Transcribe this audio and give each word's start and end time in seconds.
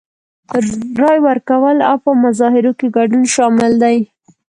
رای 1.01 1.17
ورکول 1.27 1.77
او 1.89 1.95
په 2.03 2.11
مظاهرو 2.23 2.71
کې 2.79 2.87
ګډون 2.97 3.23
شامل 3.35 3.71
دي. 3.83 3.97